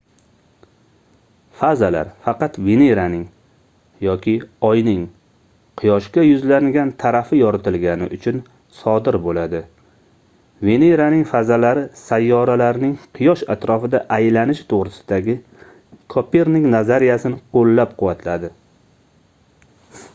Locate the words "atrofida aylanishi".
13.57-14.67